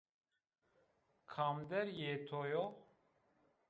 [1.31, 2.65] Kamder yê to yo?